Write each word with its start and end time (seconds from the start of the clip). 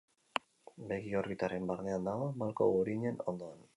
Begi-orbitaren 0.91 1.69
barnean 1.73 2.09
dago, 2.11 2.31
malko-guruinen 2.45 3.21
ondoan. 3.35 3.63